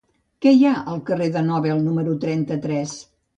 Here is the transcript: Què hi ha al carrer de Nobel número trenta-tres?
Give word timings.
Què 0.45 0.53
hi 0.59 0.63
ha 0.69 0.71
al 0.93 1.03
carrer 1.09 1.27
de 1.35 1.43
Nobel 1.51 1.85
número 1.89 2.17
trenta-tres? 2.25 2.97